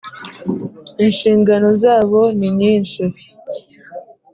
[1.05, 3.03] inshingano zabo ninyishi.